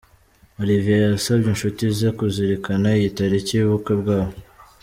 [0.61, 4.35] Olivier yasabye inshuti ze kuzirikana iyi taliki y’ubukwe bwabo.